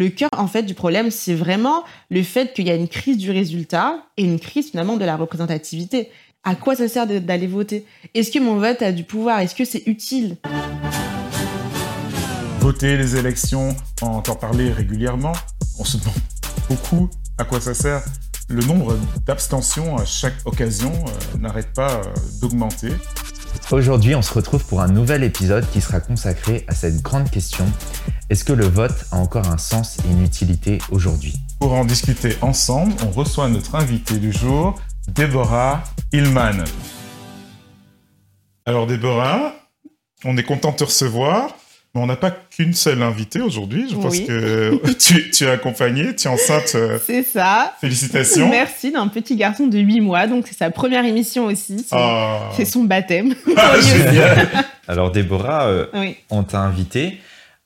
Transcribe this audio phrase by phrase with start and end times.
[0.00, 3.18] Le cœur, en fait, du problème, c'est vraiment le fait qu'il y a une crise
[3.18, 6.08] du résultat et une crise finalement de la représentativité.
[6.42, 7.84] À quoi ça sert d'aller voter?
[8.14, 9.40] Est-ce que mon vote a du pouvoir?
[9.40, 10.38] Est-ce que c'est utile?
[12.60, 15.34] Voter les élections, en entend parler régulièrement.
[15.78, 16.14] On se demande
[16.70, 18.02] beaucoup à quoi ça sert.
[18.48, 22.04] Le nombre d'abstentions à chaque occasion euh, n'arrête pas euh,
[22.40, 22.88] d'augmenter.
[23.72, 27.64] Aujourd'hui, on se retrouve pour un nouvel épisode qui sera consacré à cette grande question.
[28.28, 31.34] Est-ce que le vote a encore un sens et une utilité aujourd'hui?
[31.60, 34.74] Pour en discuter ensemble, on reçoit notre invité du jour,
[35.06, 36.64] Déborah Hillman.
[38.66, 39.54] Alors Déborah,
[40.24, 41.50] on est content de te recevoir.
[41.94, 43.88] Mais on n'a pas qu'une seule invitée aujourd'hui.
[43.90, 46.72] Je pense que tu, es accompagnée, tu es enceinte.
[46.76, 47.74] Euh, c'est ça.
[47.80, 48.48] Félicitations.
[48.48, 50.28] Merci d'un petit garçon de 8 mois.
[50.28, 51.84] Donc, c'est sa première émission aussi.
[51.88, 52.50] C'est ah.
[52.64, 53.34] son baptême.
[53.56, 53.74] Ah,
[54.88, 55.86] Alors, Déborah, euh,
[56.30, 57.20] on t'a invité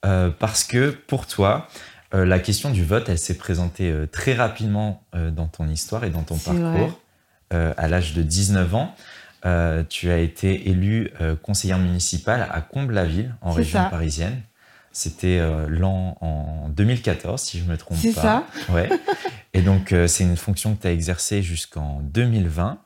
[0.06, 1.68] euh, parce que pour toi,
[2.12, 6.38] la question du vote, elle s'est présentée très rapidement dans ton histoire et dans ton
[6.38, 7.00] parcours.
[7.50, 8.94] à l'âge de 19 ans.
[9.46, 14.40] Euh, tu as été élue euh, conseillère municipale à Comble-la-Ville, en région parisienne.
[14.92, 18.02] C'était euh, l'an en 2014, si je me trompe pas.
[18.02, 18.46] C'est ça.
[18.70, 18.88] Ouais.
[19.52, 22.78] Et donc, c'est une fonction que tu as exercée jusqu'en 2020.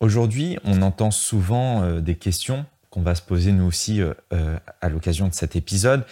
[0.00, 4.00] Aujourd'hui, on entend souvent des questions qu'on va se poser nous aussi
[4.80, 6.06] à l'occasion de cet épisode.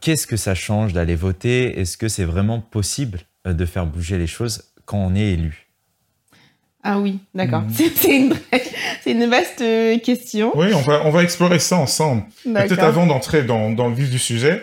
[0.00, 1.80] Qu'est-ce que ça change d'aller voter?
[1.80, 5.69] Est-ce que c'est vraiment possible de faire bouger les choses quand on est élu?
[6.82, 7.62] Ah oui, d'accord.
[7.70, 8.34] Mhm.
[9.02, 10.52] C'est une, vaste euh, question.
[10.54, 12.22] Oui, on va, on va explorer ça ensemble.
[12.44, 14.62] Peut-être avant d'entrer dans, dans, le vif du sujet,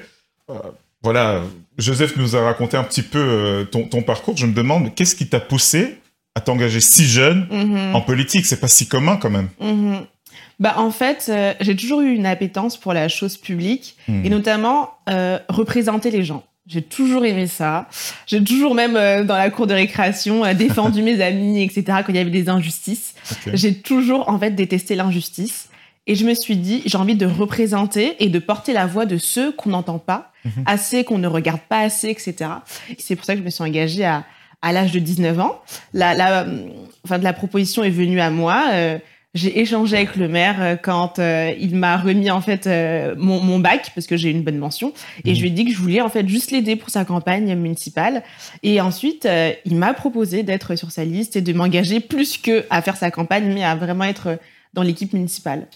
[0.50, 0.54] euh,
[1.02, 1.42] voilà,
[1.78, 4.38] Joseph nous a raconté un petit peu euh, ton, ton, parcours.
[4.38, 5.98] Je me demande, qu'est-ce qui t'a poussé
[6.36, 7.96] à t'engager si jeune mhm.
[7.96, 8.46] en politique?
[8.46, 9.50] C'est pas si commun quand même.
[9.60, 10.06] Mhm.
[10.60, 14.98] Bah, en fait, j'ai toujours eu une appétence pour la chose publique et notamment
[15.50, 16.44] représenter les gens.
[16.68, 17.88] J'ai toujours aimé ça.
[18.26, 21.84] J'ai toujours même euh, dans la cour de récréation euh, défendu mes amis, etc.
[22.06, 23.16] Quand il y avait des injustices,
[23.54, 25.70] j'ai toujours en fait détesté l'injustice.
[26.08, 29.18] Et je me suis dit, j'ai envie de représenter et de porter la voix de
[29.18, 30.64] ceux qu'on n'entend pas mhm.
[30.66, 32.36] assez, qu'on ne regarde pas assez, etc.
[32.98, 34.26] C'est pour ça que je me suis engagée à,
[34.62, 35.62] à l'âge de 19 ans.
[35.94, 36.46] La, la,
[37.04, 38.70] enfin, la proposition est venue à moi.
[38.72, 39.00] Euh,
[39.34, 43.40] j'ai échangé avec le maire euh, quand euh, il m'a remis en fait euh, mon,
[43.42, 44.94] mon, bac parce que j'ai une bonne mention
[45.26, 47.54] et je lui ai dit que je voulais en fait juste l'aider pour sa campagne
[47.56, 48.24] municipale.
[48.64, 49.28] Et ensuite
[49.66, 53.12] il m'a proposé d'être sur sa liste et de m'engager plus que à faire sa
[53.12, 54.40] campagne mais à vraiment être
[54.74, 55.68] dans l'équipe municipale.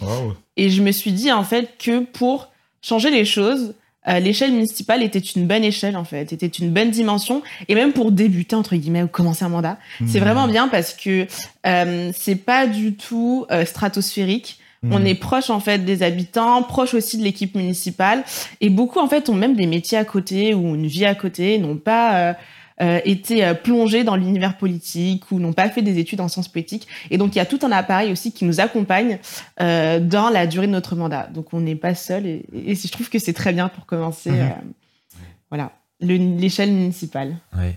[0.57, 2.49] Et je me suis dit en fait que pour
[2.81, 3.75] changer les choses,
[4.07, 7.93] euh, l'échelle municipale était une bonne échelle en fait, était une bonne dimension et même
[7.93, 10.23] pour débuter entre guillemets ou commencer un mandat, c'est mmh.
[10.23, 11.27] vraiment bien parce que
[11.67, 14.59] euh, c'est pas du tout euh, stratosphérique.
[14.81, 14.93] Mmh.
[14.93, 18.23] On est proche en fait des habitants, proche aussi de l'équipe municipale
[18.59, 21.59] et beaucoup en fait ont même des métiers à côté ou une vie à côté,
[21.59, 22.35] n'ont pas
[22.81, 26.47] euh, été euh, plongés dans l'univers politique ou n'ont pas fait des études en sciences
[26.47, 26.87] politiques.
[27.11, 29.19] Et donc, il y a tout un appareil aussi qui nous accompagne
[29.61, 31.27] euh, dans la durée de notre mandat.
[31.31, 32.25] Donc, on n'est pas seul.
[32.25, 34.31] Et, je trouve que c'est très bien pour commencer.
[34.31, 34.53] Mhm.
[35.49, 37.37] voilà, l'échelle municipale.
[37.55, 37.73] Oui.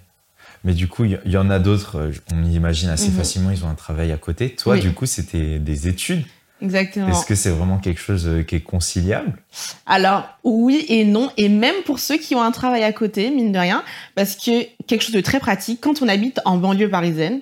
[0.65, 3.17] Mais du coup, il y, en a d'autres, on imagine assez mhm.
[3.17, 4.55] facilement, ils ont un travail à côté.
[4.55, 6.25] Toi, du coup, c'était des études
[6.63, 7.09] Exactement.
[7.09, 9.37] Est-ce que c'est vraiment quelque chose euh, qui est conciliable?
[9.87, 13.53] Alors oui et non, et même pour ceux qui ont un travail à côté, mine
[13.53, 13.83] de rien,
[14.15, 17.41] parce que quelque chose de très pratique, quand on habite en banlieue parisienne,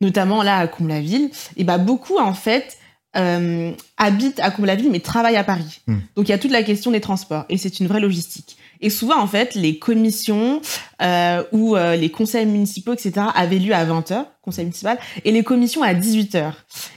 [0.00, 2.78] notamment là à Comble-la-Ville, et bah beaucoup en fait
[3.16, 5.82] euh, habitent à Comble-la-Ville mais travaillent à Paris.
[5.86, 5.98] Hmm.
[6.16, 8.56] Donc il y a toute la question des transports et c'est une vraie logistique.
[8.80, 10.60] Et souvent, en fait, les commissions
[11.02, 15.42] euh, ou euh, les conseils municipaux, etc., avaient lieu à 20h, conseil municipal, et les
[15.42, 16.52] commissions à 18h.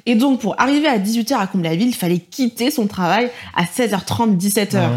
[0.05, 4.37] Et donc, pour arriver à 18h à Comble-la-Ville, il fallait quitter son travail à 16h30,
[4.37, 4.89] 17h.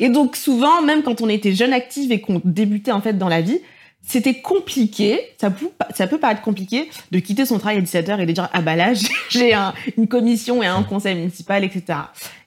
[0.00, 3.28] Et donc, souvent, même quand on était jeune active et qu'on débutait, en fait, dans
[3.28, 3.60] la vie,
[4.06, 8.26] c'était compliqué, ça peut, ça peut paraître compliqué de quitter son travail à 17h et
[8.26, 8.92] de dire ah bah là
[9.30, 9.52] j'ai
[9.96, 11.98] une commission et un conseil municipal etc.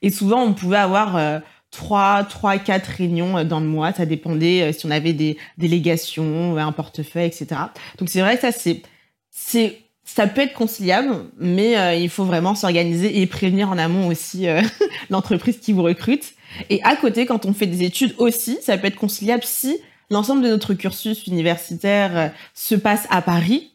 [0.01, 1.39] Et souvent on pouvait avoir euh,
[1.71, 3.93] trois, trois, quatre réunions euh, dans le mois.
[3.93, 7.47] Ça dépendait euh, si on avait des délégations, un portefeuille, etc.
[7.97, 8.81] Donc c'est vrai que ça, c'est,
[9.29, 14.07] c'est, ça peut être conciliable, mais euh, il faut vraiment s'organiser et prévenir en amont
[14.07, 14.47] aussi
[15.09, 16.33] l'entreprise qui vous recrute.
[16.69, 19.77] Et à côté, quand on fait des études aussi, ça peut être conciliable si
[20.09, 23.71] l'ensemble de notre cursus universitaire se passe à Paris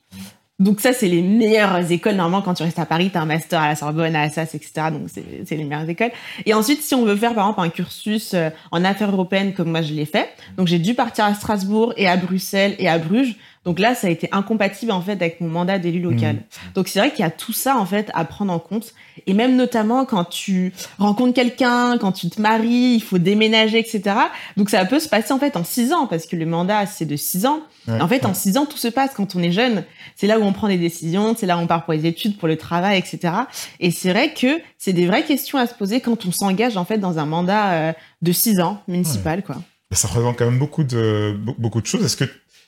[0.61, 2.15] donc ça, c'est les meilleures écoles.
[2.15, 4.55] Normalement, quand tu restes à Paris, tu as un master à la Sorbonne, à Assas,
[4.55, 4.73] etc.
[4.93, 6.12] Donc c'est les meilleures écoles.
[6.47, 9.71] Et ensuite, si on veut faire, par exemple, un cursus euh, en affaires européennes, comme
[9.71, 12.99] moi je l'ai fait, donc j'ai dû partir à Strasbourg et à Bruxelles et à
[12.99, 13.35] Bruges.
[13.64, 16.37] Donc là, ça a été incompatible en fait avec mon mandat d'élu local.
[16.37, 16.72] Mmh.
[16.75, 18.93] Donc c'est vrai qu'il y a tout ça en fait à prendre en compte.
[19.26, 24.16] Et même notamment quand tu rencontres quelqu'un, quand tu te maries, il faut déménager, etc.
[24.56, 27.06] Donc ça peut se passer en fait en six ans parce que le mandat c'est
[27.06, 27.61] de six ans.
[27.88, 29.84] en fait, en six ans, tout se passe quand on est jeune.
[30.16, 32.37] C'est là où on prend des décisions, c'est là où on part pour les études,
[32.38, 33.34] pour le travail, etc.
[33.81, 36.84] Et c'est vrai que c'est des vraies questions à se poser quand on s'engage en
[36.84, 39.56] fait dans un mandat euh, de six ans municipal, quoi.
[39.93, 42.05] Ça représente quand même beaucoup de beaucoup de choses.
[42.05, 42.25] Est-ce que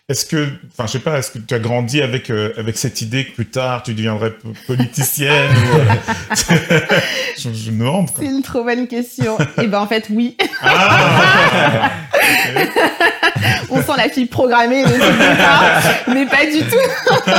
[0.08, 3.02] est-ce que, enfin, je sais pas, est-ce que tu as grandi avec euh, avec cette
[3.02, 4.32] idée que plus tard tu deviendrais
[4.68, 5.94] politicienne ou, euh,
[7.36, 8.08] je, je, me demande.
[8.16, 9.36] C'est une trop bonne question.
[9.40, 10.36] Et eh ben en fait oui.
[10.62, 11.90] Ah
[13.70, 17.26] On sent la fille programmée de ce mais pas du tout.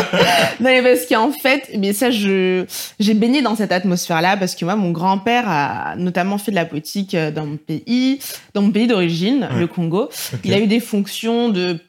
[0.60, 2.66] non, mais parce qu'en fait, mais ça, je
[3.00, 6.66] j'ai baigné dans cette atmosphère-là parce que moi, mon grand-père a notamment fait de la
[6.66, 8.20] politique euh, dans mon pays,
[8.54, 10.10] dans mon pays d'origine, le Congo.
[10.44, 11.80] Il a eu des fonctions de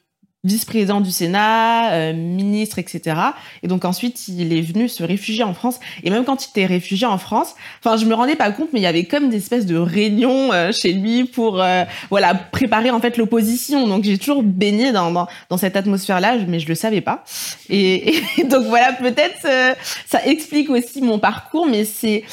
[0.45, 3.19] vice-président du Sénat, euh, ministre, etc.
[3.61, 5.79] Et donc ensuite, il est venu se réfugier en France.
[6.03, 8.79] Et même quand il était réfugié en France, enfin, je me rendais pas compte, mais
[8.79, 12.89] il y avait comme des espèces de réunions euh, chez lui pour, euh, voilà, préparer
[12.89, 13.85] en fait l'opposition.
[13.87, 17.25] Donc j'ai toujours baigné dans, dans, dans cette atmosphère-là, mais je le savais pas.
[17.69, 19.75] Et, et donc voilà, peut-être
[20.05, 22.23] ça explique aussi mon parcours, mais c'est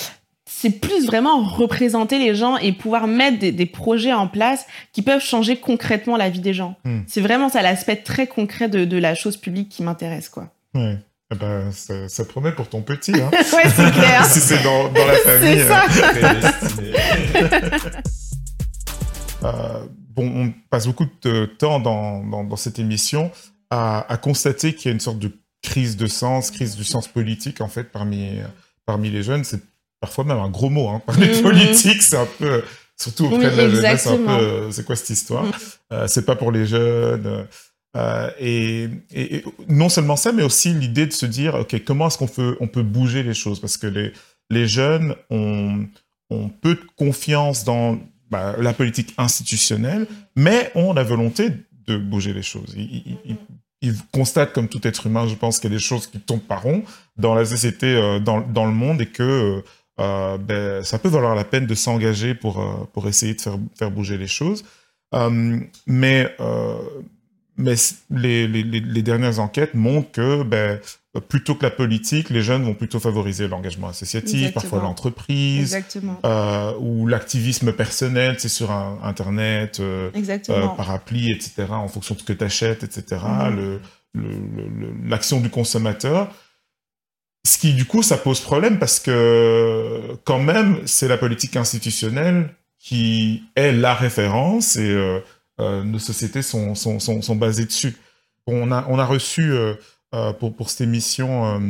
[0.58, 5.20] c'est plus vraiment représenter les gens et pouvoir mettre des, projets en place qui peuvent
[5.20, 6.76] changer concrètement la vie des gens.
[6.84, 7.00] Hmm.
[7.06, 10.48] C'est vraiment ça l'aspect très concret de, la chose publique qui m'intéresse, quoi.
[10.74, 10.96] Ouais.
[11.30, 13.12] Eh ben, ça, promet pour ton petit.
[13.12, 13.28] Hein.
[13.32, 14.24] ouais, c'est clair.
[14.30, 15.62] si c'est dans, la famille.
[15.66, 15.84] Ça.
[19.44, 23.30] Euh, bon, on passe beaucoup de temps dans, cette émission
[23.68, 25.30] à, à constater qu'il y a une sorte de
[25.62, 28.38] crise de sens, crise du sens politique, en fait, parmi,
[28.86, 29.44] parmi les jeunes.
[29.44, 29.60] C'est
[30.06, 30.88] parfois même un gros mot.
[30.88, 31.02] Hein.
[31.06, 31.42] Parler mhm.
[31.42, 32.62] politique, c'est un peu,
[32.96, 35.44] surtout auprès de la jeunesse, c'est un peu, euh, c'est quoi cette histoire?
[35.44, 35.52] Mhm.
[35.92, 37.46] euh, C'est pas pour les jeunes.
[37.96, 38.88] Euh, et,
[39.68, 42.68] non seulement ça, mais aussi l'idée de se dire, ok, comment est-ce qu'on peut, on
[42.68, 43.58] peut bouger les choses?
[43.58, 44.12] Parce que les,
[44.50, 45.86] les jeunes ont,
[46.30, 47.98] ont peu de confiance dans
[48.30, 50.06] bah, la politique institutionnelle,
[50.36, 51.50] mais ont la volonté
[51.86, 52.74] de bouger les choses.
[52.76, 53.18] Ils,
[53.80, 56.40] ils, constatent, comme tout être humain, je pense qu'il y a des choses qui tombent
[56.40, 56.82] par rond
[57.16, 59.62] dans la société, dans, dans le monde, et que
[59.98, 63.58] euh, ben, ça peut valoir la peine de s'engager pour, euh, pour essayer de faire,
[63.74, 64.64] faire bouger les choses.
[65.14, 66.34] Euh, mais
[67.58, 67.74] mais
[68.10, 70.78] les, les, les, dernières enquêtes montrent que ben,
[71.26, 75.74] plutôt que la politique, les jeunes vont plutôt favoriser l'engagement associatif, parfois l'entreprise,
[76.80, 79.80] ou l'activisme personnel, c'est sur un, Internet,
[80.76, 85.08] par appli, etc., en fonction de ce que tu achètes, etc., mm-hmm.
[85.08, 86.30] l'action du consommateur.
[87.46, 92.52] Ce qui, du coup, ça pose problème parce que, quand même, c'est la politique institutionnelle
[92.80, 95.20] qui est la référence et euh,
[95.60, 97.96] euh, nos sociétés sont, sont, sont, basées dessus.
[98.48, 99.74] On a, on a reçu euh,
[100.40, 101.60] pour, pour cette émission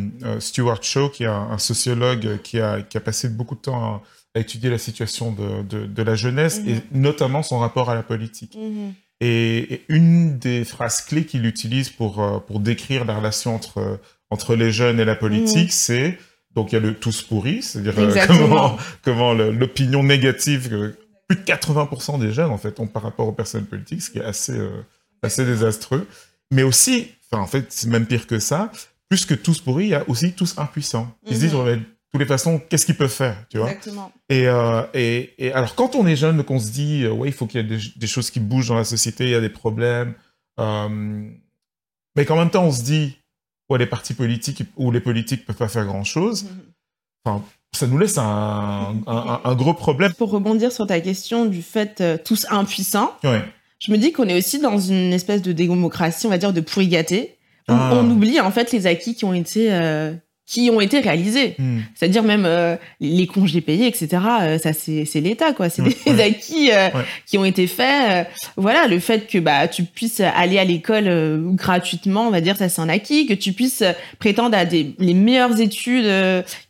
[0.41, 4.03] Stuart Shaw, qui est un, sociologue qui a, qui a passé beaucoup de temps
[4.35, 6.83] à, étudier la situation de, de, la jeunesse et mhm.
[6.93, 8.55] notamment son rapport à la politique.
[8.55, 8.95] Mhm.
[9.21, 13.99] Et, et, une des phrases clés qu'il utilise pour, pour décrire la relation entre
[14.31, 15.73] entre les jeunes et la politique, mmh.
[15.73, 16.19] c'est
[16.57, 20.97] donc il y a le tous pourris, c'est-à-dire euh, comment, comment l'opinion négative que
[21.29, 24.19] plus de 80% des jeunes en fait ont par rapport aux personnes politiques, ce qui
[24.19, 24.85] est assez euh,
[25.23, 26.07] assez désastreux.
[26.51, 28.73] Mais aussi, enfin en fait c'est même pire que ça,
[29.09, 31.15] plus que tous pourris, il y a aussi tous impuissants.
[31.27, 31.65] Ils se disent mmh.
[31.65, 31.81] de
[32.13, 33.71] toutes les façons, qu'est-ce qu'ils peuvent faire, tu vois?
[33.71, 34.13] Exactement.
[34.31, 37.47] Et, euh, et, et, alors quand on est jeune, qu'on se dit ouais il faut
[37.47, 40.15] qu'il y ait des, choses qui bougent dans la société, il y a des problèmes,
[40.59, 43.19] mais qu'en même temps on se dit
[43.69, 46.45] ou les partis politiques ou les politiques peuvent pas faire grand chose.
[46.45, 46.51] Mhm.
[47.25, 50.13] Enfin, ça nous laisse un, un, gros problème.
[50.15, 53.13] Pour rebondir sur ta question du fait euh, tous impuissants,
[53.79, 56.61] je me dis qu'on est aussi dans une espèce de démocratie, on va dire, de
[56.61, 57.37] pourri gâté.
[57.69, 57.91] Ah.
[57.95, 60.15] On, oublie en fait les acquis qui ont été euh,
[60.47, 61.57] qui ont été réalisés.
[61.59, 61.81] Hmm.
[61.95, 64.09] C'est-à-dire même euh, les congés payés, etc.
[64.43, 65.69] Euh, ça c'est l'État quoi.
[65.69, 66.89] C'est des acquis euh,
[67.27, 68.29] qui ont été faits.
[68.57, 72.69] voilà, le fait que bah tu puisses aller à l'école gratuitement, on va dire ça
[72.69, 73.27] c'est un acquis.
[73.27, 73.83] Que tu puisses
[74.21, 76.07] prétendre à des les meilleures études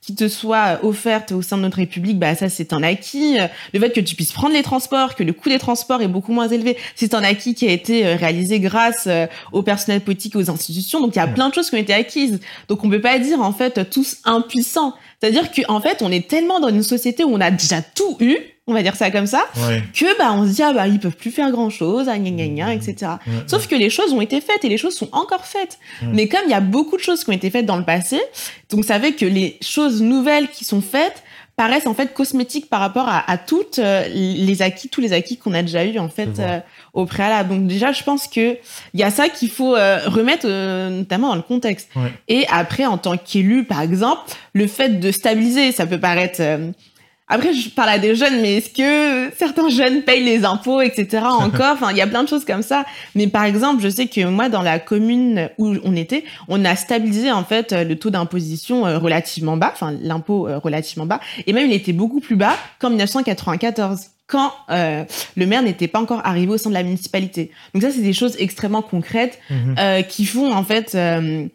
[0.07, 3.39] qui te soient offertes au sein de notre République, bah ça c'est un acquis.
[3.75, 6.33] Le fait que tu puisses prendre les transports, que le coût des transports est beaucoup
[6.33, 9.09] moins élevé, c'est un acquis qui a été réalisé grâce
[9.51, 11.01] au personnel politique et aux institutions.
[11.01, 12.39] Donc il y a plein de choses qui ont été acquises.
[12.69, 14.95] Donc on peut pas dire en fait tous impuissants.
[15.21, 18.37] C'est-à-dire qu'en fait, on est tellement dans une société où on a déjà tout eu,
[18.69, 19.47] on va dire ça comme ça,
[19.95, 22.75] que bah on se dit ah bah ils peuvent plus faire grand chose, ah, gna,
[22.75, 23.13] etc.
[23.47, 25.79] Sauf que les choses ont été faites et les choses sont encore faites.
[26.03, 28.21] Mais comme il y a beaucoup de choses qui ont été faites dans le passé,
[28.71, 31.23] donc ça fait que les choses nouvelles qui sont faites
[31.55, 35.55] paraissent en fait cosmétiques par rapport à, toutes euh, les acquis, tous les acquis qu'on
[35.55, 36.59] a déjà eu en fait euh,
[36.93, 37.49] au préalable.
[37.49, 38.59] Donc déjà, je pense que
[38.93, 40.47] il y a ça qu'il faut remettre
[40.91, 41.89] notamment dans le contexte.
[42.27, 44.23] Et après, en tant qu'élu, par exemple,
[44.55, 46.43] le fait de stabiliser, ça peut paraître
[47.29, 51.23] après, je parle à des jeunes, mais est-ce que certains jeunes payent les impôts, etc.
[51.25, 51.75] encore?
[51.75, 52.85] Enfin, il y a plein de choses comme ça.
[53.15, 56.77] Mais par exemple, je sais que moi, dans la commune où on était, on a
[56.77, 61.53] stabilisé en fait le taux d'imposition euh, relativement bas, enfin l'impôt euh, relativement bas, et
[61.53, 65.05] même il était beaucoup plus bas qu'en 1994 quand euh,
[65.37, 67.51] le maire n'était pas encore arrivé au sein de la municipalité.
[67.75, 69.77] Donc ça, c'est des choses extrêmement concrètes mhm.
[69.79, 71.47] euh, qui font en fait, euh,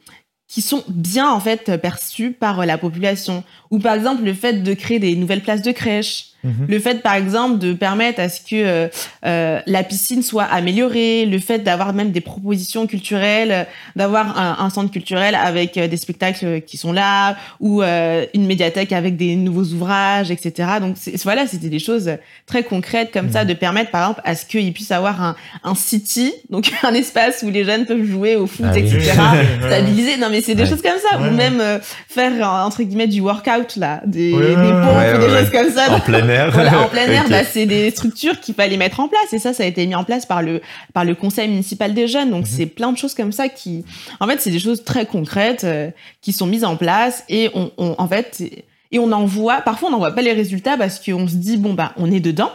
[0.52, 3.46] qui sont bien en fait perçues par la population.
[3.72, 6.66] Ou par exemple le fait de créer des nouvelles places de crèche, Mhm.
[6.68, 8.88] Le fait, par exemple, de permettre à ce que euh,
[9.26, 14.70] euh, la piscine soit améliorée, le fait d'avoir même des propositions culturelles, d'avoir un, un,
[14.70, 19.36] centre culturel avec euh, des spectacles qui sont là, ou euh, une médiathèque avec des
[19.36, 20.70] nouveaux ouvrages, etc.
[20.80, 22.12] Donc voilà, c'était des choses
[22.48, 23.50] très concrètes comme ça, mhm.
[23.50, 27.44] de permettre, par exemple, à ce qu'il puisse avoir un, un city, donc un espace
[27.44, 29.12] où les jeunes peuvent jouer au foot, ah etc.
[29.66, 30.18] Stabiliser.
[30.18, 31.62] Non, mais c'est des choses comme ça, ou même
[32.08, 32.32] faire
[32.66, 35.94] entre guillemets du workout là, des, des pompes, des choses comme ça.
[35.94, 39.34] En plein en plein air, bah, c'est des structures qu'il fallait mettre en place.
[39.34, 40.62] Et ça, ça a été mis en place par le,
[40.94, 42.32] par le conseil municipal des jeunes.
[42.32, 42.52] Donc, mhm.
[42.52, 43.86] c'est plein de choses comme ça qui,
[44.20, 47.24] en fait, c'est des choses très concrètes euh, qui sont mises en place.
[47.30, 48.44] Et on, en fait,
[48.92, 51.58] et on en voit, parfois on n'en voit pas les résultats parce qu'on se dit,
[51.58, 52.52] bon, bah, on est dedans.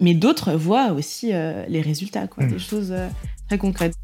[0.00, 2.52] Mais d'autres voient aussi euh, les résultats, quoi, mhm.
[2.52, 3.08] des choses euh,
[3.48, 3.94] très concrètes.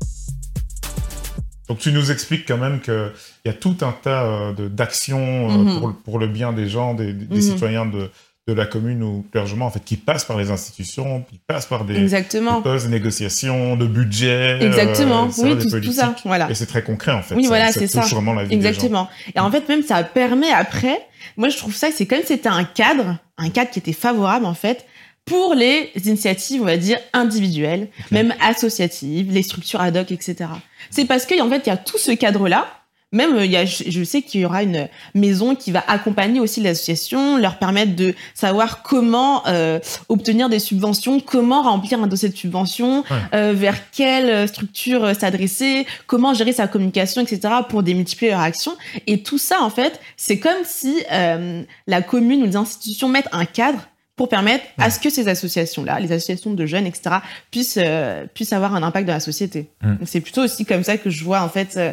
[1.69, 3.13] Donc tu nous expliques quand même qu'il
[3.47, 5.81] y a tout un tas d'actions mhm.
[5.81, 8.11] pour, pour, le bien des gens, des, des citoyens de,
[8.47, 11.85] de la commune ou clergement en fait qui passe par les institutions, qui passe par
[11.87, 12.61] des, Exactement.
[12.61, 14.61] des négociations, de budget.
[14.61, 15.31] Euh, Exactement.
[15.39, 16.15] oui, tout, ça.
[16.27, 16.51] Voilà.
[16.51, 17.35] Et c'est très concret en fait.
[17.35, 18.03] Oui, voilà, c'est ça.
[18.03, 19.09] Vraiment la vie Exactement.
[19.27, 19.35] Des gens.
[19.37, 20.99] Et en fait, même ça permet après.
[21.39, 24.55] Moi, je trouve ça, c'est comme c'était un cadre, un cadre qui était favorable en
[24.55, 24.85] fait
[25.25, 30.51] pour les initiatives, on va dire individuelles, même associatives, les structures ad hoc, etc.
[30.91, 32.67] C'est parce qu'en fait, il y a tout ce cadre-là
[33.15, 36.61] même, il y a, je sais qu'il y aura une maison qui va accompagner aussi
[36.61, 39.79] l'association, leur permettre de savoir comment euh,
[40.09, 43.05] obtenir des subventions, comment remplir un dossier de subvention,
[43.35, 47.55] euh, vers quelle structure s'adresser, comment gérer sa communication, etc.
[47.69, 48.77] pour démultiplier leurs actions.
[49.07, 53.29] Et tout ça, en fait, c'est comme si euh, la commune ou les institutions mettent
[53.33, 53.79] un cadre
[54.17, 57.17] pour permettre à ce que ces associations-là, les associations de jeunes, etc.,
[57.51, 59.71] puissent, euh, puissent avoir un impact dans la société.
[59.83, 59.95] Mm.
[60.05, 61.93] C'est plutôt aussi comme ça que je vois en fait euh,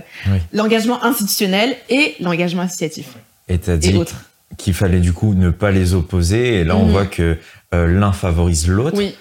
[0.53, 3.07] l'engagement institutionnel et l'engagement associatif.
[3.47, 3.99] Et tu as dit
[4.57, 6.91] qu'il fallait du coup ne pas les opposer, et là on mm.
[6.91, 7.37] voit que
[7.73, 8.97] euh, l'un favorise l'autre.
[8.97, 9.15] Oui.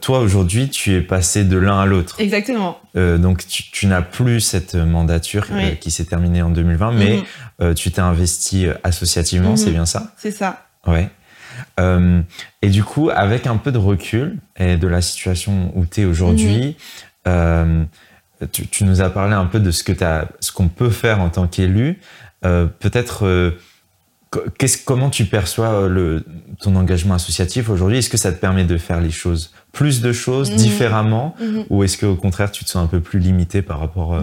[0.00, 2.16] toi aujourd'hui, tu es passé de l'un à l'autre.
[2.18, 2.80] Exactement.
[2.94, 5.48] donc tu, tu n'as plus cette mandature
[5.80, 7.22] qui s'est terminée en 2020, mais
[7.60, 7.74] mm-hmm.
[7.74, 9.72] tu t'es investi associativement, c'est mm-hmm.
[9.72, 10.14] bien ça?
[10.16, 10.66] C'est ça.
[10.86, 11.10] Ouais.
[11.80, 12.20] Euh,
[12.62, 16.04] et du coup, avec un peu de recul et de la situation où tu es
[16.04, 16.74] aujourd'hui, mhm.
[17.28, 17.84] euh,
[18.52, 19.92] tu, nous as parlé un peu de ce que
[20.40, 22.00] ce qu'on peut faire en tant qu'élu.
[22.44, 23.54] Euh, peut-être,
[24.84, 26.24] comment tu perçois le,
[26.60, 27.98] ton engagement associatif aujourd'hui?
[27.98, 30.56] Est-ce que ça te permet de faire les choses, plus de choses, mhm.
[30.56, 31.34] différemment?
[31.40, 31.64] Mhm.
[31.70, 34.22] Ou est-ce qu'au contraire, tu te sens un peu plus limité par rapport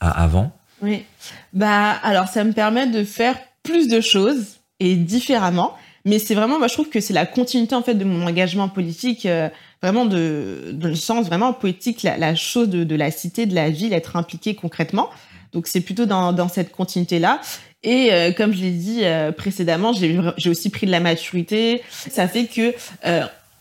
[0.00, 0.52] à avant?
[0.82, 1.04] Oui.
[1.52, 5.76] Bah, alors, ça me permet de faire plus de choses et différemment.
[6.04, 8.68] Mais c'est vraiment, moi, je trouve que c'est la continuité en fait de mon engagement
[8.68, 9.48] politique, euh,
[9.82, 13.54] vraiment de, de le sens vraiment poétique, la, la chose de, de, la cité, de
[13.54, 15.10] la ville, être impliqué concrètement.
[15.52, 17.40] Donc c'est plutôt dans, dans cette continuité-là.
[17.82, 21.82] Et euh, comme je l'ai dit euh, précédemment, j'ai aussi pris de la maturité.
[22.10, 22.74] Ça fait que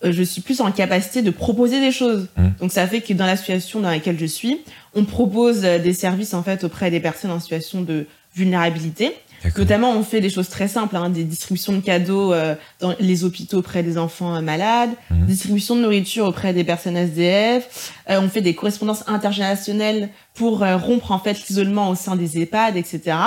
[0.02, 2.28] je suis plus en capacité de proposer des choses.
[2.38, 2.48] Mmh.
[2.62, 4.62] Donc ça fait que dans la situation dans laquelle je suis,
[4.96, 8.06] on propose des services en fait auprès des personnes en situation de
[8.36, 9.14] vulnérabilité.
[9.58, 13.24] Notamment, on fait des choses très simples, hein, des distributions de cadeaux euh, dans les
[13.24, 15.26] hôpitaux auprès des enfants euh, malades, mmh.
[15.26, 17.94] distribution de nourriture auprès des personnes SDF.
[18.10, 22.78] Euh, on fait des correspondances intergénérationnelles pour rompre en fait l'isolement au sein des EHPAD,
[22.78, 23.18] etc.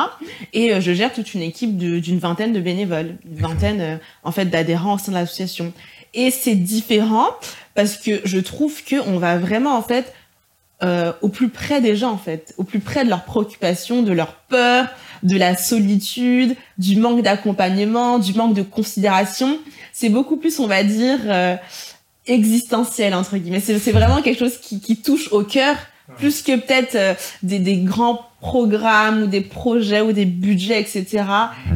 [0.55, 4.95] Et je gère toute une équipe d'une vingtaine de bénévoles, une vingtaine en fait d'adhérents
[4.95, 5.75] au sein de l'association.
[6.15, 7.27] Et c'est différent
[7.75, 10.15] parce que je trouve que on va vraiment en fait
[11.21, 14.37] au plus près des gens en fait, au plus près de leurs préoccupations, de leurs
[14.49, 14.89] peurs
[15.23, 19.59] de la solitude, du manque d'accompagnement, du manque de considération.
[19.93, 21.57] C'est beaucoup plus, on va dire, euh,
[22.27, 23.61] existentiel, entre guillemets.
[23.61, 25.77] C'est vraiment quelque chose qui, qui touche au cœur,
[26.17, 31.25] plus que peut-être euh, des, des, grands programmes ou des projets ou des budgets, etc.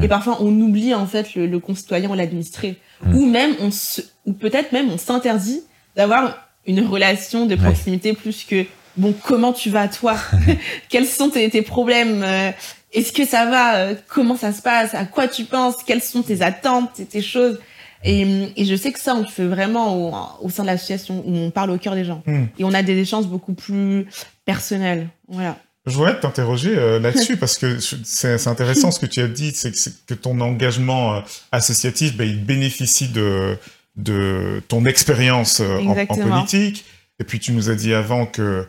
[0.03, 2.77] Et parfois, on oublie, en fait, le, le concitoyen ou l'administré.
[3.13, 5.61] Ou même, on se, ou peut-être même, on s'interdit
[5.95, 10.17] d'avoir une relation de proximité plus que bon, comment tu vas toi?
[10.89, 12.51] Quels sont tes, tes problèmes euh,
[12.93, 16.23] est-ce que ça va euh, Comment ça se passe À quoi tu penses Quelles sont
[16.23, 17.59] tes attentes, tes choses
[18.05, 21.37] Et, et, je sais que ça, on le fait vraiment au, sein de l'association, où
[21.37, 22.23] on parle au cœur des gens.
[22.27, 22.47] Hmm.
[22.59, 24.07] Et on a des échanges beaucoup plus
[24.45, 25.09] personnels.
[25.29, 25.57] Voilà.
[25.87, 29.73] Je voudrais t'interroger euh, là-dessus parce que c'est intéressant ce que tu as dit, c'est
[30.07, 31.21] que, ton engagement euh,
[31.53, 33.57] associatif, ben, il bénéficie de,
[33.95, 36.85] de ton expérience euh, en, en, politique.
[37.21, 38.67] Et puis tu nous as dit avant que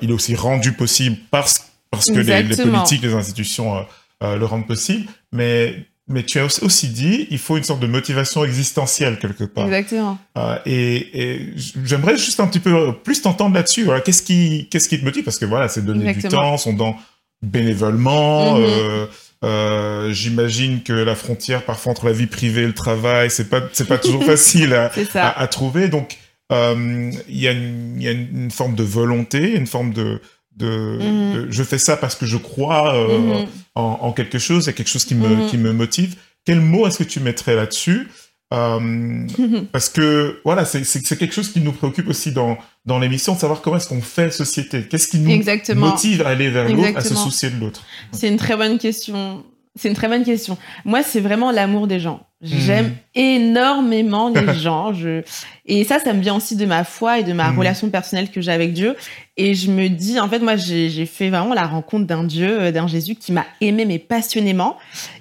[0.00, 3.84] il est aussi rendu possible parce, parce que les, les, politiques, les institutions
[4.20, 5.06] le rendent possible.
[5.32, 9.66] Mais mais tu as aussi dit, il faut une sorte de motivation existentielle quelque part.
[9.66, 10.18] Exactement.
[10.36, 13.84] Euh, et, j'aimerais juste un petit peu plus t'entendre là-dessus.
[13.84, 15.24] Voilà, qu'est-ce qui, qu'est-ce qui te motive?
[15.24, 16.96] Parce que voilà, c'est donner du temps, sont dans
[17.40, 18.58] bénévolement.
[18.58, 18.64] Mhm.
[18.66, 19.06] Euh,
[19.44, 23.62] euh, J'imagine que la frontière parfois entre la vie privée et le travail, c'est pas,
[23.72, 25.88] c'est pas toujours facile à, à, à, trouver.
[25.88, 26.18] Donc,
[26.52, 30.20] euh, il y a une forme de volonté, une forme de
[30.60, 31.46] Mhm.
[31.46, 33.46] de, je fais ça parce que je crois euh, mhm.
[33.74, 35.46] en, quelque chose, il y a quelque chose qui me, mhm.
[35.48, 36.16] qui me motive.
[36.44, 38.08] Quel mot est-ce que tu mettrais là-dessus?
[38.52, 39.26] Euh,
[39.72, 43.62] Parce que voilà, c'est quelque chose qui nous préoccupe aussi dans, dans l'émission, de savoir
[43.62, 44.82] comment est-ce qu'on fait société.
[44.82, 45.42] Qu'est-ce qui nous
[45.74, 47.84] motive à aller vers l'autre, à se soucier de l'autre?
[48.12, 49.44] C'est une très bonne question.
[49.76, 50.56] C'est une très bonne question.
[50.84, 52.26] Moi, c'est vraiment l'amour des gens.
[52.44, 52.94] J'aime hmm.
[53.14, 54.92] énormément les gens.
[54.92, 55.22] Je...
[55.64, 57.58] Et ça, ça me vient aussi de ma foi et de ma hmm.
[57.58, 58.96] relation personnelle que j'ai avec Dieu.
[59.36, 62.70] Et je me dis, en fait, moi, j'ai fait vraiment la rencontre d'un Dieu, euh,
[62.70, 64.76] d'un Jésus qui m'a aimé, mais passionnément.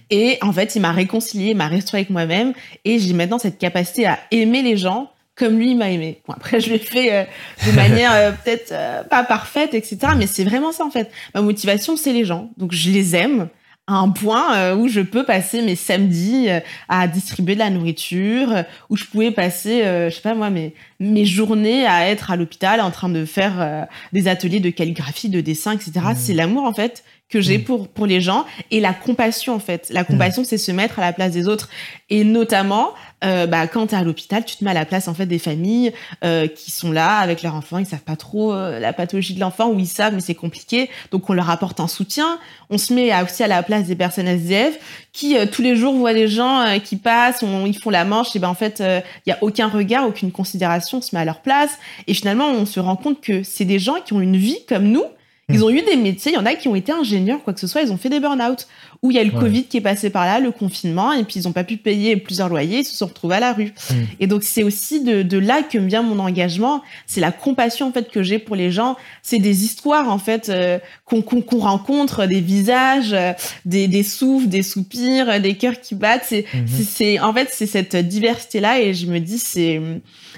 [0.09, 2.53] Et en fait, il m'a réconcilié, m'a restauré avec moi-même.
[2.83, 6.21] Et j'ai maintenant cette capacité à aimer les gens comme lui m'a aimé.
[6.27, 7.23] Bon, après, je l'ai fait euh,
[7.65, 9.97] de manière euh, peut-être pas parfaite, etc.
[10.17, 11.09] Mais c'est vraiment ça, en fait.
[11.33, 12.51] Ma motivation, c'est les gens.
[12.57, 13.47] Donc, je les aime
[13.87, 18.51] un point euh, où je peux passer mes samedis euh, à distribuer de la nourriture,
[18.51, 22.35] euh, où je pouvais passer, je sais pas moi, mes, mes journées à être à
[22.35, 25.91] l'hôpital en train de faire des ateliers de calligraphie, de dessin, etc.
[25.95, 26.15] Mmh.
[26.15, 27.63] C'est l'amour en fait que j'ai mmh.
[27.63, 29.89] pour pour les gens et la compassion en fait.
[29.89, 30.45] La compassion, mmh.
[30.45, 31.67] c'est se mettre à la place des autres
[32.11, 32.91] et notamment
[33.23, 35.25] euh, bah, quand tu es à l'hôpital, tu te mets à la place en fait
[35.25, 38.93] des familles euh, qui sont là avec leur enfant, ils savent pas trop euh, la
[38.93, 42.37] pathologie de l'enfant ou ils savent mais c'est compliqué, donc on leur apporte un soutien.
[42.69, 44.77] On se met aussi à la place des personnes SDF
[45.11, 48.49] qui tous les jours voient des gens qui passent, ils font la manche et ben
[48.49, 48.83] en fait
[49.25, 52.49] il y a aucun regard, aucune considération, on se met à leur place et finalement
[52.49, 55.05] on se rend compte que c'est des gens qui ont une vie comme nous
[55.53, 57.59] ils ont eu des métiers, il y en a qui ont été ingénieurs, quoi que
[57.59, 58.67] ce soit, ils ont fait des burn-out.
[59.01, 61.41] Ou il y a le Covid qui est passé par là, le confinement, et puis
[61.41, 63.73] ils n'ont pas pu payer plusieurs loyers, ils se sont retrouvés à la rue.
[63.89, 64.03] Hmm.
[64.21, 67.91] Et donc c'est aussi de, de, là que vient mon engagement, c'est la compassion en
[67.91, 72.39] fait que j'ai pour les gens, c'est des histoires en fait euh, qu'on rencontre, des
[72.39, 73.33] visages, euh,
[73.65, 76.25] des, des souffles, des soupirs, des cœurs qui battent.
[76.25, 79.81] C'est c'est en fait c'est cette diversité là, et je me dis c'est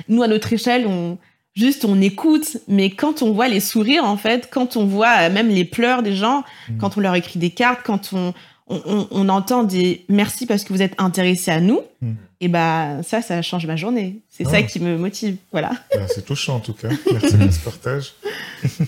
[0.10, 1.18] nous à notre échelle on
[1.56, 5.32] juste on écoute, mais quand on voit les sourires en fait, quand on voit euh,
[5.32, 6.78] même les pleurs des gens, mm.
[6.78, 8.34] quand on leur écrit des cartes, quand on,
[8.68, 12.12] on, entend des merci parce que vous êtes intéressés à nous, mm.
[12.42, 14.20] et ben ça, ça change ma journée.
[14.30, 15.72] C'est ça qui me motive, voilà.
[15.94, 16.90] Bah, c'est touchant en tout cas.
[17.12, 18.14] Merci de ce partage.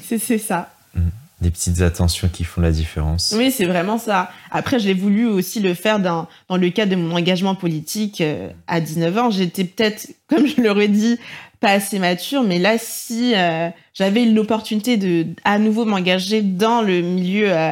[0.03, 0.73] c'est ça.
[0.93, 1.09] Mm.
[1.39, 3.35] Des petites attentions qui font la différence.
[3.37, 4.31] Oui, c'est vraiment ça.
[4.49, 8.49] Après, j'ai voulu aussi le faire dans, dans le cadre de mon engagement politique euh,
[8.65, 9.29] à 19 ans.
[9.29, 11.19] J'étais peut-être, comme je l'aurais dit,
[11.59, 17.01] pas assez mature, mais là, si euh, j'avais l'opportunité de à nouveau m'engager dans le
[17.01, 17.71] milieu euh,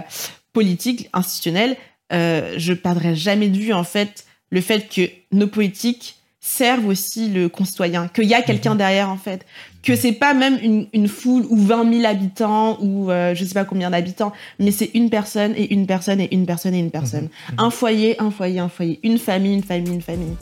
[0.54, 1.78] politique, institutionnel,
[2.14, 7.30] euh, je perdrais jamais de vue en fait le fait que nos politiques servent aussi
[7.30, 8.78] le concitoyen, qu'il y a quelqu'un mhm.
[8.78, 9.46] derrière en fait,
[9.82, 13.66] que c'est pas même une, une, foule ou 20 000 habitants ou je sais pas
[13.66, 17.30] combien d'habitants, mais c'est une personne et une personne et une personne et une personne,
[17.50, 17.56] mhm.
[17.58, 20.36] un foyer, un foyer, un foyer, une famille, une famille, une famille.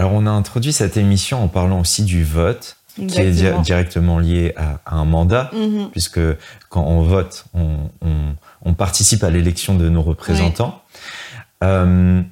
[0.00, 4.54] Alors, on a introduit cette émission en parlant aussi du vote, qui est directement lié
[4.56, 5.90] à, un mandat, mhm.
[5.90, 6.20] puisque
[6.70, 10.80] quand on vote, on, participe à l'élection de nos représentants.
[11.62, 12.22] Euh,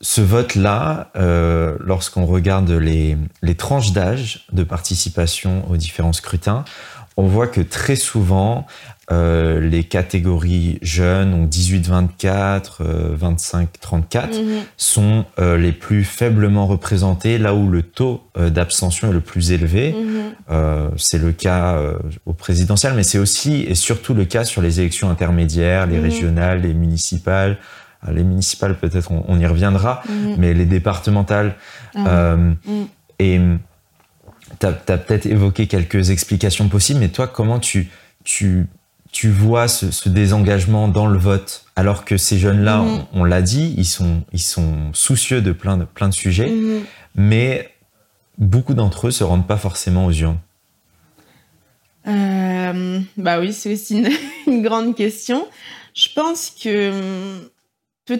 [0.00, 6.64] ce vote-là, euh, lorsqu'on regarde les, les tranches d'âge de participation aux différents scrutins,
[7.18, 8.64] on voit que très souvent,
[9.10, 12.80] euh, les catégories jeunes, donc 18-24,
[13.20, 14.40] 25-34,
[14.76, 19.50] sont euh, les plus faiblement représentées, là où le taux euh, d'abstention est le plus
[19.50, 19.92] élevé.
[19.92, 20.90] Mhm.
[20.96, 21.76] c'est le cas
[22.24, 26.04] au présidentiel, mais c'est aussi et surtout le cas sur les élections intermédiaires, les mhm.
[26.04, 27.58] régionales, les municipales.
[28.08, 30.36] Les municipales, peut-être, on, y reviendra, mhm.
[30.38, 31.56] mais les départementales.
[31.96, 32.36] Ah
[33.18, 33.40] et
[34.58, 37.90] tu as, peut-être évoqué quelques explications possibles, mais toi, comment tu,
[38.24, 38.66] tu
[39.10, 43.04] tu vois ce, désengagement dans le vote, alors que ces jeunes-là, mhm.
[43.12, 46.82] on, l'a dit, ils sont, ils sont soucieux de plein de, plein de sujets, mhm.
[47.14, 47.70] mais
[48.36, 50.38] beaucoup d'entre eux se rendent pas forcément aux urnes.
[52.06, 54.04] Euh, bah oui, c'est aussi
[54.46, 55.46] une, grande question.
[55.94, 57.50] Je pense que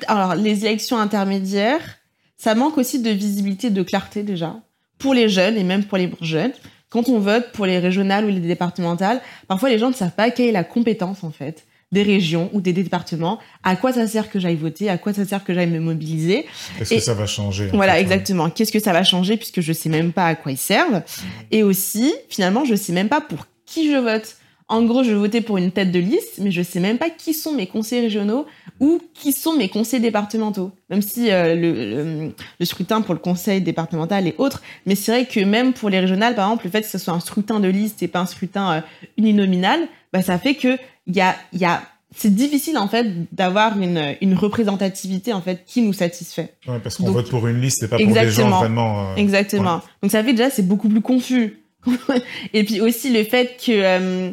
[0.06, 1.96] alors les élections intermédiaires,
[2.36, 4.56] ça manque aussi de visibilité, de clarté déjà,
[4.98, 6.52] pour les jeunes et même pour les jeunes.
[6.90, 10.30] Quand on vote pour les régionales ou les départementales, parfois les gens ne savent pas
[10.30, 14.30] quelle est la compétence en fait des régions ou des départements, à quoi ça sert
[14.30, 16.44] que j'aille voter, à quoi ça sert que j'aille me mobiliser?
[16.76, 17.96] Qu'est-ce que ça va changer Voilà, hein?
[17.96, 18.50] exactement.
[18.50, 21.02] Qu'est-ce que ça va changer puisque je sais même pas à quoi ils servent?
[21.50, 24.36] Et aussi, finalement, je sais même pas pour qui je vote.
[24.70, 27.08] En gros, je vais voter pour une tête de liste, mais je sais même pas
[27.08, 28.46] qui sont mes conseils régionaux
[28.80, 30.72] ou qui sont mes conseils départementaux.
[30.90, 35.24] Même si euh, le, le, scrutin pour le conseil départemental est autre, mais c'est vrai
[35.26, 37.68] que même pour les régionales, par exemple, le fait que ce soit un scrutin de
[37.68, 38.80] liste et pas un scrutin euh,
[39.16, 40.76] uninominal, bah, ça fait que
[41.06, 41.82] y a, y a
[42.14, 46.54] c'est difficile en fait d'avoir une, une, représentativité en fait qui nous satisfait.
[46.66, 49.12] Ouais, parce qu'on vote pour une liste et pas pour des gens vraiment.
[49.12, 49.82] Euh, exactement.
[50.02, 51.58] Donc ça fait déjà c'est beaucoup plus confus.
[52.52, 54.30] et puis aussi le fait que euh,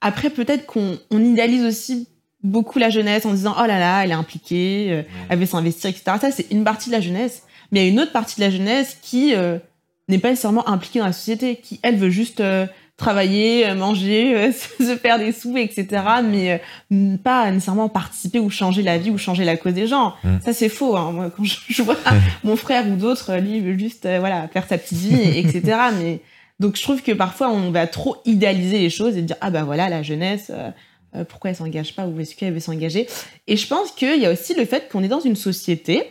[0.00, 2.08] après peut-être qu'on on idéalise aussi
[2.42, 5.90] beaucoup la jeunesse en disant oh là là elle est impliquée, euh, elle veut s'investir
[5.90, 6.16] etc.
[6.20, 8.42] Ça c'est une partie de la jeunesse, mais il y a une autre partie de
[8.42, 9.58] la jeunesse qui euh,
[10.08, 12.42] n'est pas nécessairement impliquée dans la société, qui elle veut juste
[12.96, 15.86] travailler, manger, se faire des sous, etc.
[16.24, 16.62] Mais
[17.24, 20.14] pas nécessairement participer ou changer la vie ou changer la cause des gens.
[20.22, 20.36] Mm.
[20.44, 20.96] Ça, c'est faux.
[20.96, 21.10] Hein.
[21.12, 21.96] Moi, quand je, vois
[22.44, 25.62] mon frère ou d'autres, lui, il veut juste voilà, faire sa petite vie, etc.
[25.98, 26.20] Mais
[26.58, 29.64] donc je trouve que parfois on va trop idéaliser les choses et dire ah ben
[29.64, 30.70] voilà la jeunesse euh,
[31.14, 33.06] euh, pourquoi elle s'engage pas ou est-ce qu'elle veut s'engager?
[33.46, 36.04] Et je pense qu'il y a aussi le fait qu'on est dans une société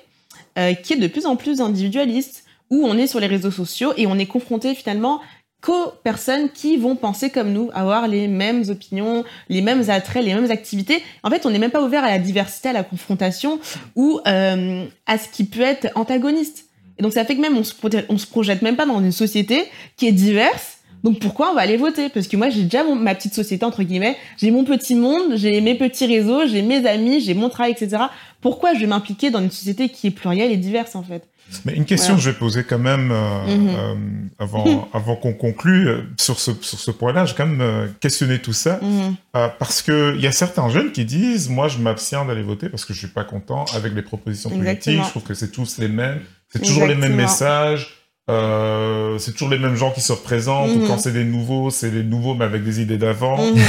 [0.58, 3.94] euh, qui est de plus en plus individualiste où on est sur les réseaux sociaux
[3.98, 5.22] et on est confronté finalement
[5.62, 10.34] qu'aux personnes qui vont penser comme nous, avoir les mêmes opinions, les mêmes attraits, les
[10.34, 11.02] mêmes activités.
[11.24, 13.60] En fait, on n'est même pas ouvert à la diversité, à la confrontation
[13.96, 16.65] ou à ce qui peut être antagoniste.
[16.98, 17.74] Et donc ça fait que même on se,
[18.10, 19.66] on se projette même pas dans une société
[19.98, 20.78] qui est diverse.
[21.04, 22.10] Donc pourquoi on va aller voter?
[22.10, 25.62] Parce que moi j'ai déjà ma petite société entre guillemets, j'ai mon petit monde, j'ai
[25.62, 28.06] mes petits réseaux, j'ai mes amis, j'ai mon travail, etc.
[28.42, 31.28] Pourquoi je vais m'impliquer dans une société qui est plurielle et diverse en fait?
[31.64, 33.70] Mais une question que je vais poser quand même euh, mhm.
[33.70, 33.96] euh,
[34.40, 38.54] avant, avant qu'on conclue euh, sur ce, sur ce point-là, j'ai quand même questionné tout
[38.54, 39.16] ça mhm.
[39.60, 42.86] parce que il y a certains jeunes qui disent moi je m'abstiens d'aller voter parce
[42.86, 45.88] que je suis pas content avec les propositions politiques, je trouve que c'est tous les
[45.88, 48.05] mêmes, c'est toujours les mêmes messages.
[48.28, 50.72] Euh, c'est toujours les mêmes gens qui se représentent.
[50.72, 50.88] Ou mhm.
[50.88, 53.38] quand c'est des nouveaux, c'est les nouveaux mais avec des idées d'avant.
[53.38, 53.62] Mhm.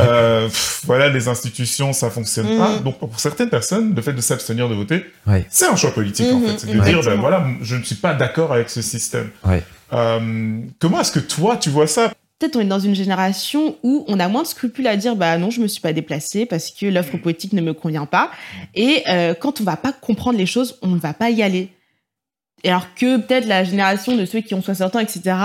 [0.00, 0.48] euh,
[0.84, 2.58] voilà, les institutions, ça fonctionne mhm.
[2.58, 2.78] pas.
[2.78, 5.04] Donc pour certaines personnes, le fait de s'abstenir de voter,
[5.48, 6.58] c'est un choix politique en fait.
[6.58, 9.30] C'est de dire, ben voilà, je ne suis pas d'accord avec ce système.
[9.92, 12.12] Euh, comment est-ce que toi tu vois ça?
[12.38, 15.36] Peut-être on est dans une génération où on a moins de scrupules à dire bah
[15.38, 18.30] non je me suis pas déplacé parce que l'offre politique ne me convient pas
[18.74, 21.68] et euh, quand on va pas comprendre les choses on ne va pas y aller
[22.70, 25.36] alors que peut-être la génération de ceux qui ont 60 ans, etc.,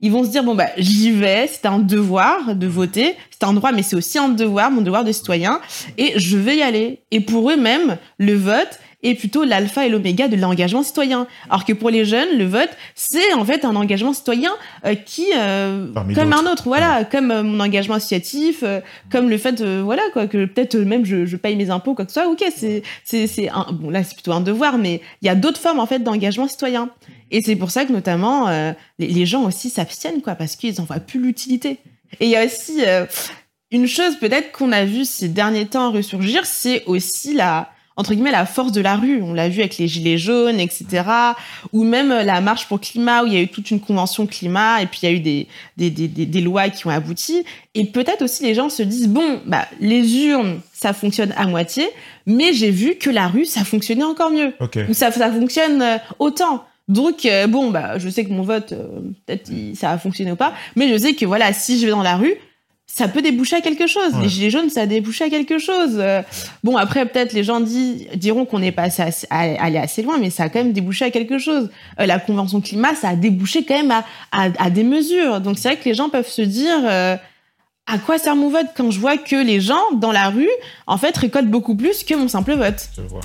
[0.00, 3.54] ils vont se dire bon bah j'y vais, c'est un devoir de voter, c'est un
[3.54, 5.60] droit mais c'est aussi un devoir, mon devoir de citoyen
[5.96, 7.00] et je vais y aller.
[7.10, 11.26] Et pour eux même, le vote est plutôt l'alpha et l'oméga de l'engagement citoyen.
[11.48, 14.50] Alors que pour les jeunes, le vote, c'est en fait un engagement citoyen
[14.84, 18.64] euh, qui, euh, comme un autre, voilà, comme euh, mon engagement associatif,
[19.10, 22.12] comme le fait, voilà, quoi, que peut-être même je, je, paye mes impôts, quoi que
[22.12, 22.30] ce soit.
[22.30, 25.34] Ok, c'est, c'est, c'est un, bon là c'est plutôt un devoir, mais il y a
[25.34, 26.90] d'autres formes en fait d'engagement citoyen.
[27.30, 28.48] Et c'est pour ça que notamment
[28.98, 31.78] les, les, gens aussi s'abstiennent, quoi, parce qu'ils en voient plus l'utilité.
[32.20, 32.82] Et il y a aussi
[33.70, 38.32] une chose peut-être qu'on a vu ces derniers temps ressurgir, c'est aussi la entre guillemets
[38.32, 39.22] la force de la rue.
[39.22, 41.04] On l'a vu avec les gilets jaunes, etc.
[41.72, 44.26] Ou même euh, la marche pour climat où il y a eu toute une convention
[44.26, 47.44] climat et puis il y a eu des des, des, des, lois qui ont abouti.
[47.74, 51.88] Et peut-être aussi les gens se disent bon bah les urnes ça fonctionne à moitié,
[52.26, 54.52] mais j'ai vu que la rue ça fonctionnait encore mieux.
[54.88, 56.64] Ou ça ça fonctionne euh, autant.
[56.88, 58.74] Donc euh, bon bah je sais que mon vote
[59.26, 62.02] peut-être ça a fonctionné ou pas, mais je sais que voilà si je vais dans
[62.02, 62.34] la rue
[62.86, 64.12] ça peut déboucher à quelque chose.
[64.22, 65.96] Les gilets jaunes, ça a débouché à quelque chose.
[65.98, 66.22] Euh,
[66.62, 68.88] bon, après, peut-être les gens diront qu'on n'est pas
[69.30, 71.70] allé assez loin, mais ça a quand même débouché à quelque chose.
[71.98, 75.40] Euh, la convention climat, ça a débouché quand même à, à, des mesures.
[75.40, 77.16] Donc c'est vrai que les gens peuvent se dire euh,
[77.86, 80.50] à quoi sert mon vote quand je vois que les gens dans la rue,
[80.86, 82.90] en fait, récoltent beaucoup plus que mon simple vote?
[82.96, 83.22] Je vois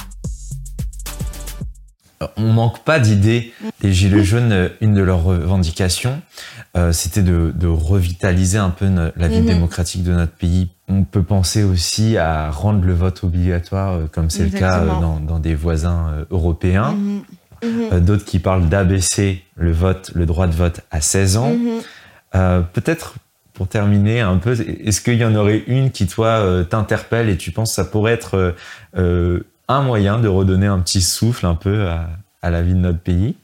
[2.38, 3.54] on manque pas d'idées.
[3.82, 6.22] Les Gilets jaunes, euh, une de leurs revendications,
[6.78, 9.48] euh, c'était de, revitaliser un peu la vie mhm.
[9.48, 10.70] démocratique de notre pays.
[10.88, 15.40] On peut penser aussi à rendre le vote obligatoire, euh, comme c'est le cas dans,
[15.40, 16.92] des voisins européens.
[16.92, 17.22] Mhm.
[17.62, 18.00] Mhm.
[18.00, 21.54] D'autres qui parlent d'abaisser le vote, le droit de vote à 16 ans.
[22.32, 23.16] Peut-être
[23.54, 27.52] pour terminer un peu, est-ce qu'il y en aurait une qui toi t'interpelle et tu
[27.52, 28.56] penses que ça pourrait être
[28.96, 31.90] un moyen de redonner un petit souffle un peu
[32.42, 33.36] à, la vie de notre pays?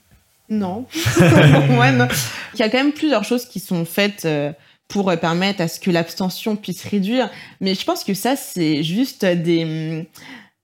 [1.91, 2.07] non.
[2.53, 4.51] Il y a quand même plusieurs choses qui sont faites euh,
[4.87, 7.29] pour permettre à ce que l'abstention puisse réduire.
[7.61, 10.07] Mais je pense que ça, c'est juste des,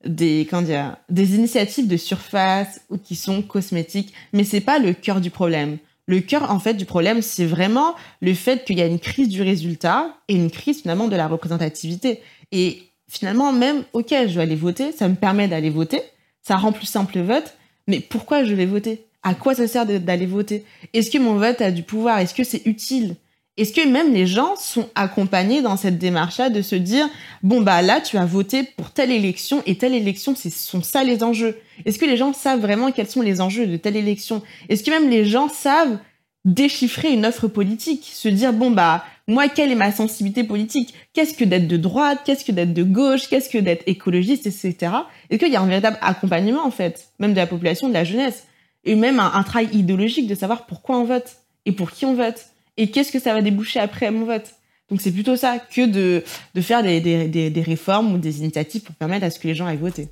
[0.05, 5.21] des, dire, des initiatives de surface ou qui sont cosmétiques, mais c'est pas le cœur
[5.21, 5.77] du problème.
[6.07, 9.29] Le cœur, en fait, du problème, c'est vraiment le fait qu'il y a une crise
[9.29, 12.21] du résultat et une crise, finalement, de la représentativité.
[12.51, 16.01] Et finalement, même, OK, je vais aller voter, ça me permet d'aller voter,
[16.41, 17.55] ça rend plus simple le vote,
[17.87, 19.05] mais pourquoi je vais voter?
[19.23, 20.65] À quoi ça sert d'aller voter?
[20.93, 22.19] Est-ce que mon vote a du pouvoir?
[22.19, 23.15] Est-ce que c'est utile?
[23.57, 27.07] Est-ce que même les gens sont accompagnés dans cette démarche-là de se dire
[27.43, 31.03] bon bah là tu as voté pour telle élection et telle élection ce sont ça
[31.03, 31.59] les enjeux.
[31.85, 34.41] Est-ce que les gens savent vraiment quels sont les enjeux de telle élection?
[34.69, 35.99] Est-ce que même les gens savent
[36.45, 40.93] déchiffrer une offre politique, se dire bon bah moi quelle est ma sensibilité politique?
[41.13, 42.21] Qu'est-ce que d'être de droite?
[42.25, 43.27] Qu'est-ce que d'être de gauche?
[43.27, 44.93] Qu'est-ce que d'être écologiste, etc.
[45.29, 48.05] Est-ce qu'il y a un véritable accompagnement en fait, même de la population, de la
[48.05, 48.47] jeunesse,
[48.83, 52.45] et même un travail idéologique de savoir pourquoi on vote et pour qui on vote
[52.77, 54.55] et qu'est-ce que ça va déboucher après à mon vote.
[54.89, 58.81] Donc c'est plutôt ça que de, de faire des, des, des, réformes ou des initiatives
[58.81, 60.09] pour permettre à ce que les gens aillent voter.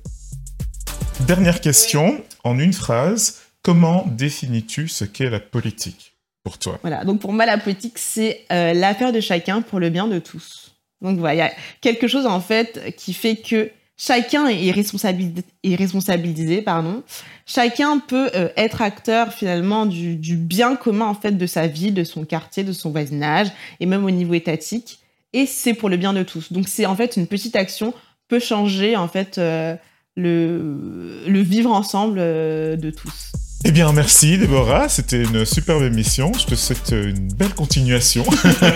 [1.26, 6.78] Dernière question, en une phrase, comment définis-tu ce qu'est la politique pour toi?
[6.80, 10.18] Voilà, donc pour moi la politique c'est euh, l'affaire de chacun pour le bien de
[10.18, 10.74] tous.
[11.02, 11.52] Donc voilà, il y a
[11.82, 17.02] quelque chose en fait qui fait que chacun est responsabilisé, pardon.
[17.44, 22.02] Chacun peut euh, être acteur finalement du, bien commun en fait de sa vie, de
[22.02, 25.00] son quartier, de son voisinage et même au niveau étatique.
[25.32, 26.52] Et c'est pour le bien de tous.
[26.52, 27.92] Donc c'est en fait une petite action
[28.28, 29.76] peut changer en fait euh,
[30.16, 33.32] le, le vivre ensemble euh, de tous.
[33.62, 36.32] Eh bien, merci Déborah, c'était une superbe émission.
[36.32, 38.24] Je te souhaite une belle continuation,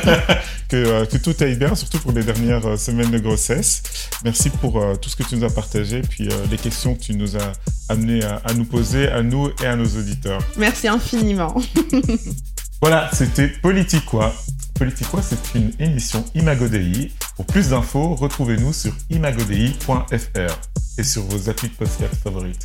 [0.75, 3.83] euh, que, tout aille bien, surtout pour les dernières euh, semaines de grossesse.
[4.25, 7.15] Merci pour euh, tout ce que tu nous as partagé, puis les questions que tu
[7.15, 7.53] nous as
[7.89, 10.41] amenées à, nous poser, à nous et à nos auditeurs.
[10.59, 11.55] Merci infiniment.
[12.83, 14.35] voilà, c'était Politiquois.
[14.75, 17.11] Politiquois, c'est une émission Imagodei.
[17.37, 20.61] Pour plus d'infos, retrouvez-nous sur imagodei.fr
[20.99, 22.65] et sur vos applis de podcast favorites.